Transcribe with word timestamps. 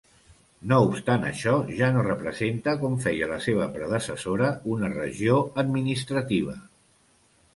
No 0.69 0.77
obstant 0.85 1.25
això, 1.31 1.51
ja 1.81 1.89
no 1.97 2.05
representa, 2.07 2.73
com 2.85 2.95
feia 3.03 3.29
la 3.33 3.37
seva 3.47 3.67
predecessora, 3.75 4.49
una 4.77 4.89
regió 4.95 5.37
administrativa. 5.65 6.57